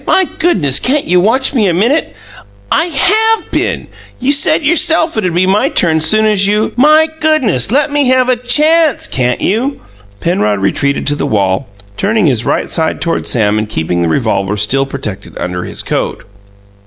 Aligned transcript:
My 0.07 0.25
goodness! 0.39 0.79
Can't 0.79 1.05
you 1.05 1.19
watch 1.19 1.53
me 1.53 1.67
a 1.67 1.75
minute?" 1.75 2.15
"I 2.71 2.85
HAVE 2.87 3.51
been! 3.51 3.87
You 4.19 4.31
said 4.31 4.63
yourself 4.63 5.15
it'd 5.15 5.31
be 5.35 5.45
my 5.45 5.69
turn 5.69 6.01
soon 6.01 6.25
as 6.25 6.47
you" 6.47 6.73
"My 6.75 7.07
goodness! 7.19 7.71
Let 7.71 7.91
me 7.91 8.07
have 8.07 8.27
a 8.27 8.35
CHANCE, 8.35 9.05
can't 9.05 9.41
you?" 9.41 9.79
Penrod 10.19 10.57
retreated 10.57 11.05
to 11.05 11.15
the 11.15 11.27
wall, 11.27 11.67
turning 11.97 12.25
his 12.25 12.45
right 12.45 12.67
side 12.71 12.99
toward 12.99 13.27
Sam 13.27 13.59
and 13.59 13.69
keeping 13.69 14.01
the 14.01 14.07
revolver 14.09 14.57
still 14.57 14.87
protected 14.87 15.37
under 15.37 15.65
his 15.65 15.83
coat. 15.83 16.23